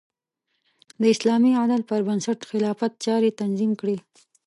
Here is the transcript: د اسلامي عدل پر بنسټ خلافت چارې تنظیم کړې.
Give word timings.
د 1.01 1.03
اسلامي 1.13 1.51
عدل 1.61 1.81
پر 1.89 1.99
بنسټ 2.07 2.39
خلافت 2.49 2.91
چارې 3.05 3.29
تنظیم 3.41 3.71
کړې. 3.81 3.97